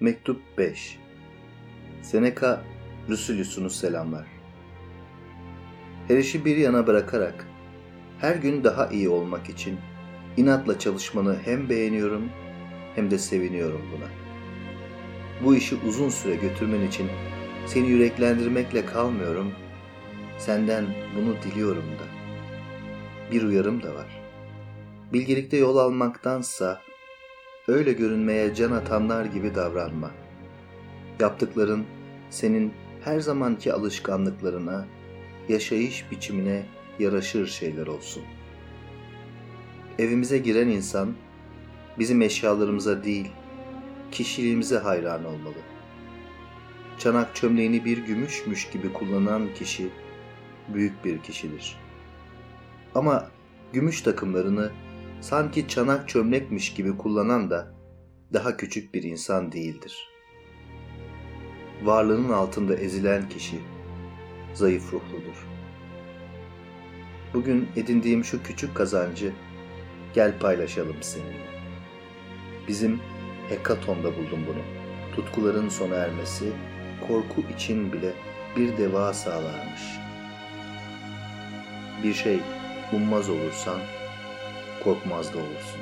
Mektup 0.00 0.40
5 0.58 0.98
Seneca 2.02 2.62
Lucius'unu 3.10 3.70
selamlar. 3.70 4.26
Her 6.08 6.16
işi 6.16 6.44
bir 6.44 6.56
yana 6.56 6.86
bırakarak 6.86 7.46
her 8.20 8.36
gün 8.36 8.64
daha 8.64 8.86
iyi 8.86 9.08
olmak 9.08 9.48
için 9.48 9.78
inatla 10.36 10.78
çalışmanı 10.78 11.36
hem 11.44 11.68
beğeniyorum 11.68 12.28
hem 12.94 13.10
de 13.10 13.18
seviniyorum 13.18 13.82
buna. 13.96 14.08
Bu 15.44 15.56
işi 15.56 15.76
uzun 15.88 16.08
süre 16.08 16.34
götürmen 16.34 16.86
için 16.86 17.10
seni 17.66 17.88
yüreklendirmekle 17.88 18.86
kalmıyorum, 18.86 19.52
senden 20.38 20.86
bunu 21.16 21.36
diliyorum 21.42 21.84
da. 21.84 22.04
Bir 23.32 23.42
uyarım 23.42 23.82
da 23.82 23.94
var. 23.94 24.22
Bilgelikte 25.12 25.56
yol 25.56 25.76
almaktansa 25.76 26.82
öyle 27.70 27.92
görünmeye 27.92 28.54
can 28.54 28.72
atanlar 28.72 29.24
gibi 29.24 29.54
davranma. 29.54 30.10
Yaptıkların 31.20 31.84
senin 32.30 32.72
her 33.04 33.20
zamanki 33.20 33.72
alışkanlıklarına, 33.72 34.86
yaşayış 35.48 36.10
biçimine 36.10 36.66
yaraşır 36.98 37.46
şeyler 37.46 37.86
olsun. 37.86 38.22
Evimize 39.98 40.38
giren 40.38 40.68
insan 40.68 41.14
bizim 41.98 42.22
eşyalarımıza 42.22 43.04
değil, 43.04 43.28
kişiliğimize 44.12 44.78
hayran 44.78 45.24
olmalı. 45.24 45.54
Çanak 46.98 47.36
çömleğini 47.36 47.84
bir 47.84 47.98
gümüşmüş 47.98 48.70
gibi 48.70 48.92
kullanan 48.92 49.54
kişi 49.54 49.88
büyük 50.68 51.04
bir 51.04 51.18
kişidir. 51.18 51.76
Ama 52.94 53.30
gümüş 53.72 54.02
takımlarını 54.02 54.70
sanki 55.20 55.68
çanak 55.68 56.08
çömlekmiş 56.08 56.74
gibi 56.74 56.96
kullanan 56.96 57.50
da 57.50 57.74
daha 58.32 58.56
küçük 58.56 58.94
bir 58.94 59.02
insan 59.02 59.52
değildir. 59.52 60.08
Varlığının 61.82 62.32
altında 62.32 62.74
ezilen 62.74 63.28
kişi 63.28 63.60
zayıf 64.54 64.92
ruhludur. 64.92 65.46
Bugün 67.34 67.68
edindiğim 67.76 68.24
şu 68.24 68.42
küçük 68.42 68.74
kazancı 68.74 69.32
gel 70.14 70.38
paylaşalım 70.38 70.96
seninle. 71.00 71.50
Bizim 72.68 73.00
Hekaton'da 73.48 74.16
buldum 74.16 74.40
bunu. 74.46 74.62
Tutkuların 75.16 75.68
sona 75.68 75.94
ermesi, 75.94 76.52
korku 77.08 77.44
için 77.54 77.92
bile 77.92 78.12
bir 78.56 78.78
deva 78.78 79.14
sağlarmış. 79.14 79.82
Bir 82.02 82.14
şey 82.14 82.40
ummaz 82.92 83.30
olursan 83.30 83.80
korkmaz 84.84 85.34
da 85.34 85.38
olursun. 85.38 85.80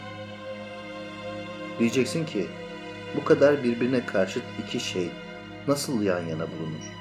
Diyeceksin 1.78 2.26
ki 2.26 2.46
bu 3.16 3.24
kadar 3.24 3.64
birbirine 3.64 4.06
karşıt 4.06 4.42
iki 4.64 4.80
şey 4.80 5.10
nasıl 5.68 6.02
yan 6.02 6.26
yana 6.26 6.46
bulunur? 6.46 6.98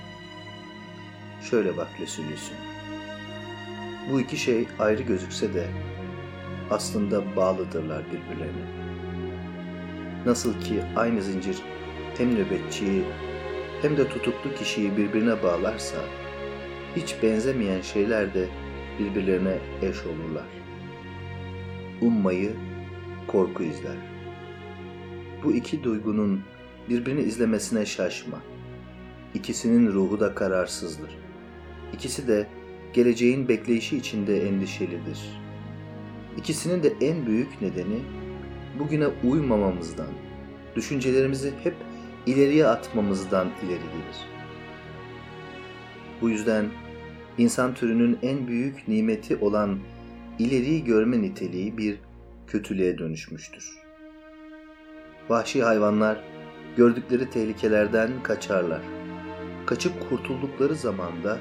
Şöyle 1.49 1.77
bak 1.77 1.87
Lösülüsün. 2.01 2.57
Bu 4.11 4.21
iki 4.21 4.37
şey 4.37 4.67
ayrı 4.79 5.03
gözükse 5.03 5.53
de 5.53 5.67
aslında 6.69 7.35
bağlıdırlar 7.35 8.03
birbirlerine. 8.05 8.87
Nasıl 10.25 10.61
ki 10.61 10.81
aynı 10.95 11.21
zincir 11.21 11.57
hem 12.17 12.35
nöbetçiyi 12.35 13.03
hem 13.81 13.97
de 13.97 14.09
tutuklu 14.09 14.55
kişiyi 14.55 14.97
birbirine 14.97 15.43
bağlarsa, 15.43 15.97
hiç 16.95 17.15
benzemeyen 17.23 17.81
şeyler 17.81 18.33
de 18.33 18.47
birbirlerine 18.99 19.57
eş 19.81 20.05
olurlar. 20.05 20.45
Ummayı 22.01 22.51
korku 23.27 23.63
izler. 23.63 23.97
Bu 25.43 25.53
iki 25.53 25.83
duygunun 25.83 26.41
birbirini 26.89 27.21
izlemesine 27.21 27.85
şaşma. 27.85 28.37
İkisinin 29.33 29.93
ruhu 29.93 30.19
da 30.19 30.35
kararsızdır. 30.35 31.17
İkisi 31.93 32.27
de 32.27 32.47
geleceğin 32.93 33.47
bekleyişi 33.47 33.97
içinde 33.97 34.47
endişelidir. 34.47 35.19
İkisinin 36.37 36.83
de 36.83 36.93
en 37.02 37.25
büyük 37.25 37.61
nedeni 37.61 37.99
bugüne 38.80 39.07
uymamamızdan, 39.23 40.07
düşüncelerimizi 40.75 41.53
hep 41.63 41.75
ileriye 42.25 42.67
atmamızdan 42.67 43.47
ileri 43.47 43.80
gelir. 43.80 44.17
Bu 46.21 46.30
yüzden 46.30 46.65
insan 47.37 47.73
türünün 47.73 48.19
en 48.21 48.47
büyük 48.47 48.87
nimeti 48.87 49.36
olan 49.36 49.80
ileriyi 50.39 50.83
görme 50.83 51.21
niteliği 51.21 51.77
bir 51.77 51.99
kötülüğe 52.48 52.98
dönüşmüştür. 52.98 53.70
Vahşi 55.30 55.64
hayvanlar 55.64 56.23
gördükleri 56.77 57.30
tehlikelerden 57.30 58.23
kaçarlar. 58.23 58.81
Kaçıp 59.65 60.09
kurtuldukları 60.09 60.75
zamanda 60.75 61.37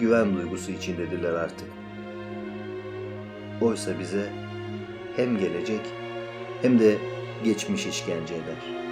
güven 0.00 0.36
duygusu 0.36 0.72
içindedirler 0.72 1.32
artık. 1.32 1.68
Oysa 3.60 3.98
bize 4.00 4.32
hem 5.16 5.38
gelecek 5.38 5.80
hem 6.62 6.78
de 6.78 6.96
geçmiş 7.44 7.86
işkence 7.86 8.34
eder. 8.34 8.82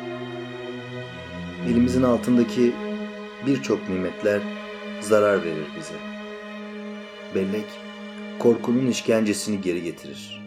Elimizin 1.68 2.02
altındaki 2.02 2.72
birçok 3.47 3.88
nimetler 3.88 4.41
zarar 5.00 5.44
verir 5.44 5.66
bize. 5.78 5.94
Bellek 7.34 7.89
korkunun 8.40 8.86
işkencesini 8.86 9.60
geri 9.60 9.82
getirir. 9.82 10.42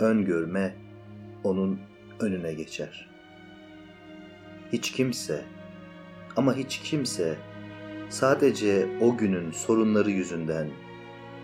Öngörme 0.00 0.74
onun 1.44 1.80
önüne 2.20 2.54
geçer. 2.54 3.08
Hiç 4.72 4.92
kimse 4.92 5.44
ama 6.36 6.54
hiç 6.56 6.78
kimse 6.78 7.36
sadece 8.08 8.86
o 9.00 9.16
günün 9.16 9.52
sorunları 9.52 10.10
yüzünden 10.10 10.70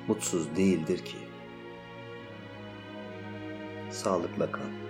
mutsuz 0.07 0.57
değildir 0.57 0.99
ki. 0.99 1.17
Sağlıkla 3.91 4.53
kal. 4.53 4.88